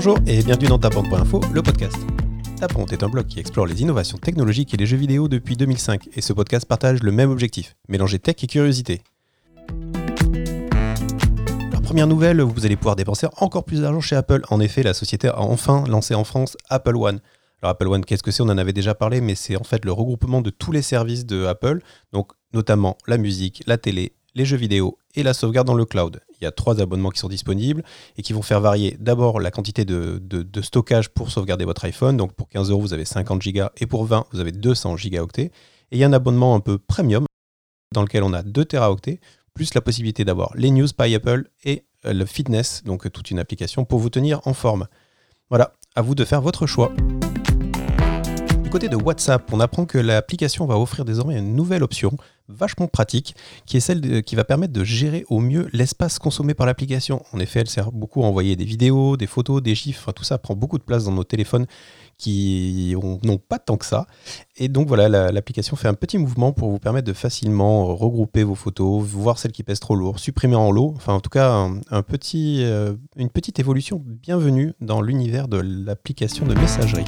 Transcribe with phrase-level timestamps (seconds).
[0.00, 1.96] Bonjour et bienvenue dans Tapante.info, le podcast.
[2.56, 6.10] Tapante est un blog qui explore les innovations technologiques et les jeux vidéo depuis 2005
[6.14, 9.02] et ce podcast partage le même objectif, mélanger tech et curiosité.
[11.82, 14.42] Première nouvelle, vous allez pouvoir dépenser encore plus d'argent chez Apple.
[14.50, 17.18] En effet, la société a enfin lancé en France Apple One.
[17.60, 18.44] Alors Apple One, qu'est-ce que c'est?
[18.44, 21.26] On en avait déjà parlé, mais c'est en fait le regroupement de tous les services
[21.26, 21.80] de Apple,
[22.12, 26.20] donc notamment la musique, la télé, les jeux vidéo et la sauvegarde dans le cloud.
[26.40, 27.82] Il y a trois abonnements qui sont disponibles
[28.16, 30.22] et qui vont faire varier d'abord la quantité de,
[30.62, 32.16] stockage pour sauvegarder votre iPhone.
[32.16, 35.50] Donc pour 15 euros, vous avez 50 Go et pour 20, vous avez 200 gigaoctets.
[35.90, 37.26] Et il y a un abonnement un peu premium
[37.92, 39.18] dans lequel on a 2 teraoctets,
[39.54, 43.40] plus la possibilité d'avoir les news by Apple et euh, le fitness, donc toute une
[43.40, 44.86] application pour vous tenir en forme.
[45.50, 46.92] Voilà, à vous de faire votre choix.
[48.62, 52.16] Du côté de WhatsApp, on apprend que l'application va offrir désormais une nouvelle option
[52.48, 53.34] vachement pratique
[53.66, 57.22] qui est celle qui va permettre de gérer au mieux l'espace consommé par l'application.
[57.32, 60.38] En effet, elle sert beaucoup à envoyer des vidéos, des photos, des chiffres, tout ça
[60.38, 61.66] prend beaucoup de place dans nos téléphones
[62.18, 64.06] qui n'ont pas tant que ça.
[64.56, 68.56] Et donc voilà, l'application fait un petit mouvement pour vous permettre de facilement regrouper vos
[68.56, 70.92] photos, voir celles qui pèsent trop lourd, supprimer en lot.
[70.96, 77.04] Enfin, en tout cas, euh, une petite évolution bienvenue dans l'univers de l'application de messagerie.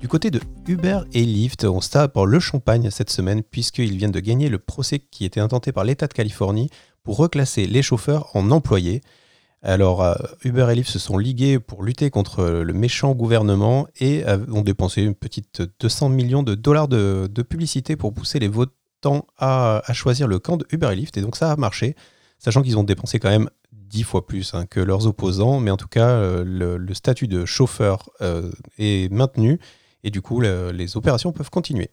[0.00, 4.12] Du côté de Uber et Lyft, on se tape le champagne cette semaine puisqu'ils viennent
[4.12, 6.70] de gagner le procès qui était intenté par l'État de Californie
[7.02, 9.00] pour reclasser les chauffeurs en employés.
[9.60, 14.24] Alors euh, Uber et Lyft se sont ligués pour lutter contre le méchant gouvernement et
[14.52, 19.82] ont dépensé une petite 200 millions de dollars de, publicité pour pousser les votants à,
[19.94, 21.16] choisir le camp de Uber et Lyft.
[21.16, 21.96] Et donc ça a marché,
[22.38, 25.58] sachant qu'ils ont dépensé quand même dix fois plus hein, que leurs opposants.
[25.58, 29.58] Mais en tout cas, euh, le, statut de chauffeur euh, est maintenu
[30.04, 31.90] et du coup les opérations peuvent continuer.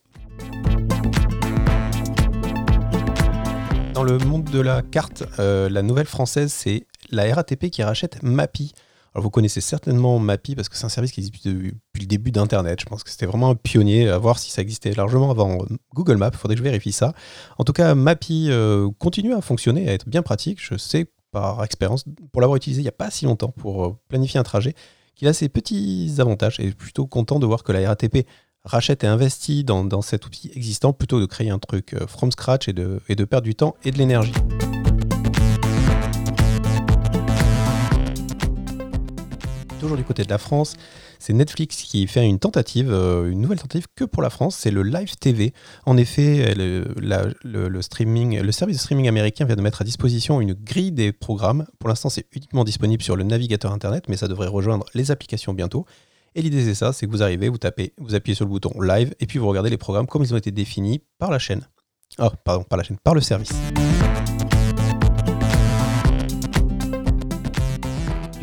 [3.95, 8.22] Dans le monde de la carte, euh, la nouvelle française, c'est la RATP qui rachète
[8.23, 8.73] Mappy.
[9.14, 11.72] Alors vous connaissez certainement Mappy parce que c'est un service qui existe depuis,
[12.02, 12.81] le début d'Internet.
[12.81, 15.59] Je pense que c'était vraiment un pionnier, à voir si ça existait largement avant
[15.94, 16.29] Google Maps.
[16.34, 17.13] Il faudrait que je vérifie ça.
[17.58, 20.59] En tout cas, Mappy euh, continue à fonctionner, à être bien pratique.
[20.62, 22.03] Je sais par expérience,
[22.34, 24.74] pour l'avoir utilisé il n'y a pas si longtemps pour euh, planifier un trajet,
[25.16, 28.28] qu'il a ses petits avantages et plutôt content de voir que la RATP
[28.64, 32.68] rachète et investit dans, cet outil existant plutôt de créer un truc euh, from scratch
[32.68, 34.34] et de perdre du temps et de l'énergie.
[39.80, 40.76] Toujours du côté de la France,
[41.20, 44.72] c'est Netflix qui fait une tentative, euh, une nouvelle tentative que pour la France, c'est
[44.72, 45.53] le Live TV.
[45.86, 50.53] En effet, le, streaming, le service de streaming américain vient de mettre à disposition une
[50.53, 51.66] grille des programmes.
[51.80, 55.53] Pour l'instant, c'est uniquement disponible sur le navigateur Internet, mais ça devrait rejoindre les applications
[55.53, 55.86] bientôt.
[56.36, 58.82] Et l'idée, c'est ça, c'est que vous arrivez, vous tapez, vous appuyez sur le bouton
[58.82, 61.66] Live, et puis vous regardez les programmes comme ils ont été définis par la chaîne.
[62.20, 63.53] Oh, pardon, par la chaîne, par le service.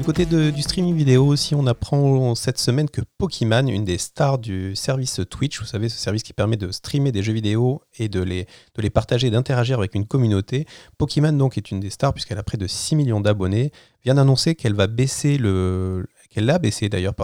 [0.02, 4.38] Du côté du streaming vidéo aussi, on apprend cette semaine que Pokémon, une des stars
[4.38, 8.08] du service Twitch, vous savez, ce service qui permet de streamer des jeux vidéo et
[8.08, 10.66] de les, partager, d'interagir avec une communauté.
[10.98, 13.70] Pokémon donc est une des stars puisqu'elle a près de 6 millions d'abonnés,
[14.02, 17.14] vient d'annoncer qu'elle va baisser le, qu'elle baissé d'ailleurs,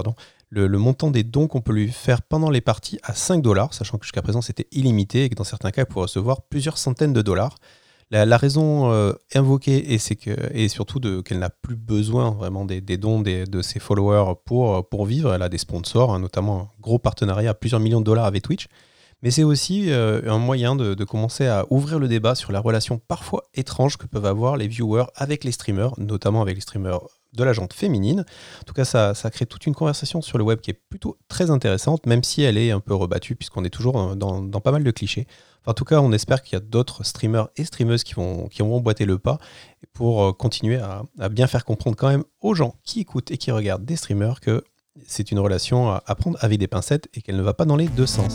[0.51, 3.75] le, le, montant des dons qu'on peut lui faire pendant les parties à 5 dollars,
[3.75, 6.79] sachant que jusqu'à présent c'était illimité et que dans certains cas elle pourrait recevoir plusieurs
[6.79, 7.57] centaines de dollars.
[8.11, 12.81] La, raison euh, invoquée, et, c'est que, et surtout qu'elle n'a plus besoin vraiment des,
[12.97, 15.35] dons de ses followers pour, vivre.
[15.35, 18.43] Elle a des sponsors, hein, notamment un gros partenariat à plusieurs millions de dollars avec
[18.43, 18.69] Twitch.
[19.23, 22.99] Mais c'est aussi euh, un moyen de, commencer à ouvrir le débat sur la relation
[22.99, 27.01] parfois étrange que peuvent avoir les viewers avec les streamers, notamment avec les streamers
[27.33, 28.25] de la jante féminine.
[28.61, 31.51] En tout cas, ça, crée toute une conversation sur le web qui est plutôt très
[31.51, 34.91] intéressante, même si elle est un peu rebattue, puisqu'on est toujours dans, pas mal de
[34.91, 35.27] clichés.
[35.67, 38.63] En tout cas, on espère qu'il y a d'autres streamers et streameuses qui vont, qui
[38.63, 39.39] emboîter le pas
[39.93, 43.51] pour euh, continuer à, bien faire comprendre quand même aux gens qui écoutent et qui
[43.51, 44.65] regardent des streamers que
[45.07, 47.87] c'est une relation à prendre avec des pincettes et qu'elle ne va pas dans les
[47.87, 48.35] deux sens.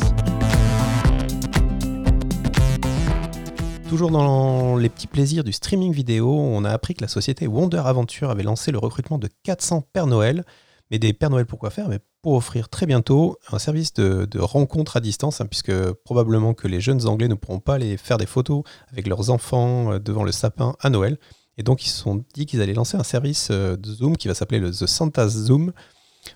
[3.90, 7.82] Toujours dans les petits plaisirs du streaming vidéo, on a appris que la société Wonder
[7.86, 10.46] Aventure avait lancé le recrutement de 400 Pères Noël.
[10.90, 11.90] Mais des Pères Noël, pourquoi faire?
[11.90, 15.74] Mais Pour offrir très bientôt un service de, rencontre à distance, hein, puisque
[16.06, 19.92] probablement que les jeunes Anglais ne pourront pas aller faire des photos avec leurs enfants
[19.92, 21.18] euh, devant le sapin à Noël.
[21.58, 24.30] Et donc ils se sont dit qu'ils allaient lancer un service euh, de Zoom qui
[24.30, 25.74] va s'appeler le The Santa Zoom.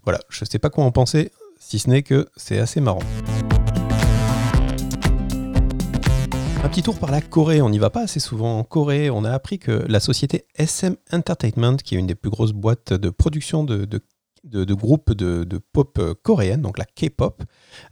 [0.04, 3.04] Voilà, je ne sais pas quoi en penser, si ce n'est que c'est assez marrant.
[6.66, 8.60] Un petit tour par la Corée, on n'y va pas assez souvent.
[8.60, 12.30] En Corée, on a appris que la société SM Entertainment, qui est une des plus
[12.30, 14.02] grosses boîtes de production de, de,
[14.44, 17.44] groupes de, pop coréenne, donc la K-pop,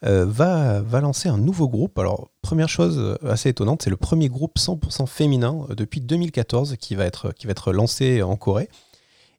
[0.03, 1.97] euh, va, va lancer un nouveau groupe.
[1.99, 6.95] Alors, première chose assez étonnante, c'est le premier groupe 100% féminin euh, depuis 2014 qui
[6.95, 8.69] va être, qui va être lancé en Corée.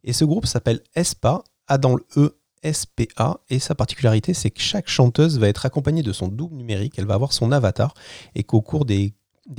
[0.04, 2.36] Et ce groupe s'appelle ESPA, A dans le E
[2.72, 6.94] SPA et sa particularité c'est que chaque chanteuse va être accompagnée de son double numérique,
[6.98, 7.94] elle va avoir son avatar
[8.34, 9.14] et qu'au cours des,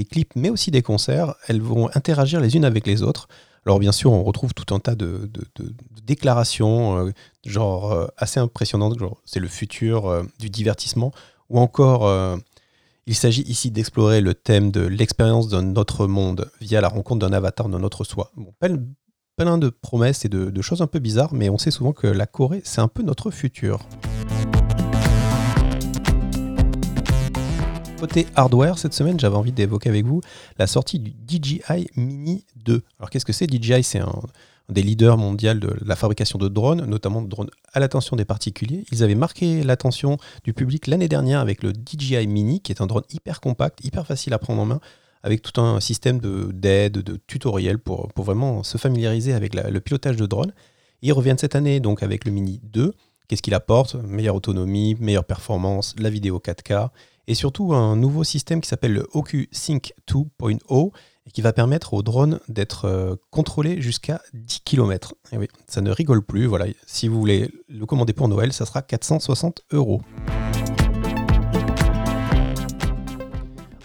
[0.09, 3.27] clips mais aussi des concerts, elles vont interagir les unes avec les autres.
[3.68, 5.30] Alors bien sûr on retrouve tout un tas de,
[6.06, 7.12] déclarations euh,
[7.46, 11.12] genre euh, assez impressionnantes, genre c'est le futur euh, du divertissement
[11.50, 12.10] ou encore
[13.08, 17.34] il s'agit ici d'explorer le thème de l'expérience d'un autre monde via la rencontre d'un
[17.34, 18.31] avatar d'un autre soi.
[18.38, 18.54] Bon,
[19.38, 22.25] plein de promesses et de, choses un peu bizarres, mais on sait souvent que la
[22.25, 23.80] Corée, c'est un peu notre futur.
[27.99, 30.21] Côté hardware, cette semaine, j'avais envie d'évoquer avec vous
[30.59, 32.83] la sortie du DJI Mini 2.
[32.99, 33.51] Alors qu'est-ce que c'est?
[33.51, 34.21] DJI C'est un,
[34.69, 38.85] des leaders mondiaux de la fabrication de drones, notamment de drones à l'attention des particuliers.
[38.91, 42.85] Ils avaient marqué l'attention du public l'année dernière avec le DJI Mini, qui est un
[42.85, 44.79] drone hyper compact, hyper facile à prendre en main,
[45.23, 49.79] avec tout un système d'aide, de, de tutoriel pour, pour, vraiment se familiariser avec le
[49.79, 50.53] pilotage de drone.
[51.01, 52.94] Ils reviennent cette année donc avec le Mini 2.
[53.27, 53.95] Qu'est-ce qu'il apporte?
[53.95, 56.89] Meilleure autonomie, meilleure performance, la vidéo 4K
[57.27, 60.91] et surtout un nouveau système qui s'appelle le OcuSync 2.0
[61.25, 65.15] et qui va permettre au drone d'être euh, contrôlé jusqu'à 10 km.
[65.33, 65.38] Et
[65.68, 66.45] ça ne rigole plus.
[66.45, 70.01] Voilà, si vous voulez le commander pour Noël, ça sera 460 euros.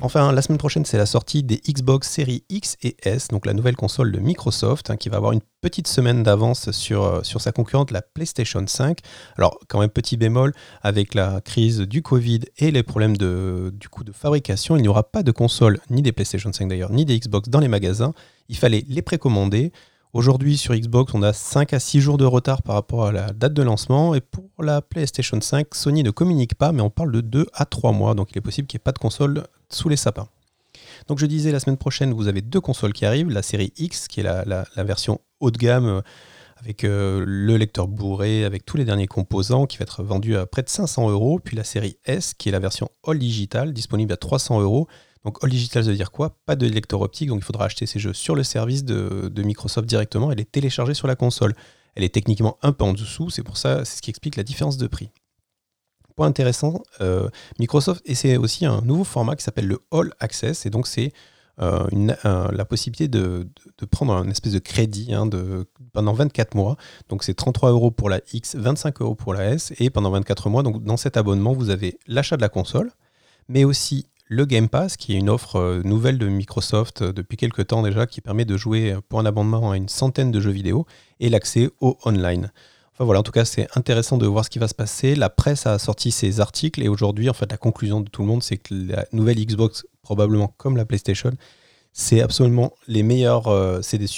[0.04, 3.52] Enfin, la semaine prochaine, c'est la sortie des Xbox Series X et S, donc la
[3.52, 7.52] nouvelle console de Microsoft, hein, qui va avoir une petite semaine d'avance sur, euh, sa
[7.52, 8.98] concurrente, la PlayStation 5.
[9.38, 13.88] Alors, quand même, petit bémol, avec la crise du Covid et les problèmes de, du
[13.88, 17.04] coup de fabrication, il n'y aura pas de console, ni des PlayStation 5 d'ailleurs, ni
[17.04, 18.12] des Xbox dans les magasins.
[18.48, 19.70] Il fallait les précommander.
[20.14, 23.32] Aujourd'hui, sur Xbox, on a 5 à 6 jours de retard par rapport à la
[23.32, 24.14] date de lancement.
[24.14, 27.64] Et pour la PlayStation 5, Sony ne communique pas, mais on parle de 2 à
[27.64, 28.14] 3 mois.
[28.14, 30.28] Donc il est possible qu'il n'y ait pas de console sous les sapins.
[31.08, 33.30] Donc je disais, la semaine prochaine, vous avez deux consoles qui arrivent.
[33.30, 36.00] La série X, qui est la, version haut de gamme, euh,
[36.58, 40.44] avec euh, le lecteur bourré, avec tous les derniers composants, qui va être vendu à
[40.44, 41.40] près de 500 euros.
[41.42, 44.88] Puis la série S, qui est la version All Digital, disponible à 300 euros.
[45.24, 46.36] Donc All Digital, ça veut dire quoi?
[46.46, 49.88] Pas de lecteur optique, donc il faudra acheter ces jeux sur le service de, Microsoft
[49.88, 51.54] directement et les télécharger sur la console.
[51.94, 54.42] Elle est techniquement un peu en dessous, c'est pour ça, c'est ce qui explique la
[54.42, 55.10] différence de prix.
[56.16, 57.28] Point intéressant, euh,
[57.58, 61.12] Microsoft essaie aussi un nouveau format qui s'appelle le All Access, et donc c'est
[61.60, 61.86] euh,
[62.24, 63.46] la possibilité de,
[63.90, 66.76] prendre un espèce de crédit hein, de, pendant 24 mois.
[67.08, 70.48] Donc c'est 33 euros pour la X, 25 euros pour la S, et pendant 24
[70.48, 72.90] mois, donc dans cet abonnement, vous avez l'achat de la console,
[73.48, 77.66] mais aussi le Game Pass, qui est une offre euh, nouvelle de Microsoft depuis quelques
[77.66, 80.86] temps déjà, qui permet de jouer pour un abonnement à une centaine de jeux vidéo,
[81.20, 82.50] et l'accès au online.
[82.94, 85.14] Enfin voilà, en tout cas, c'est intéressant de voir ce qui va se passer.
[85.14, 88.28] La presse a sorti ses articles et aujourd'hui, en fait, la conclusion de tout le
[88.28, 91.32] monde, c'est que la nouvelle Xbox, probablement comme la PlayStation,
[91.92, 94.08] c'est absolument les meilleurs, euh, c'est des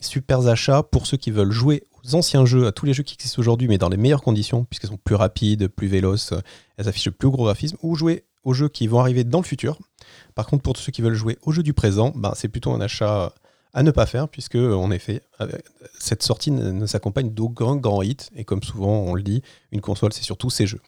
[0.00, 3.40] super achats pour ceux qui veulent jouer anciens jeux, à tous les jeux qui existent
[3.40, 6.32] aujourd'hui, mais dans les meilleures conditions, puisqu'elles sont plus rapides, plus véloces,
[6.76, 9.44] elles affichent le plus gros graphisme, ou jouer aux jeux qui vont arriver dans le
[9.44, 9.78] futur.
[10.34, 12.72] Par contre, pour tous ceux qui veulent jouer aux jeux du présent, ben, c'est plutôt
[12.72, 13.32] un achat
[13.74, 15.22] à ne pas faire, puisque en effet,
[15.98, 20.12] cette sortie ne, s'accompagne d'aucun grand hit, et comme souvent on le dit, une console
[20.12, 20.80] c'est surtout ses jeux.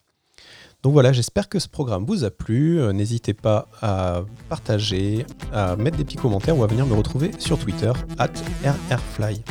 [0.82, 2.80] Donc voilà, j'espère que ce programme vous a plu.
[2.80, 7.32] Euh, n'hésitez pas à partager, à mettre des petits commentaires ou à venir me retrouver
[7.38, 8.30] sur Twitter, at
[8.64, 9.42] RRFly.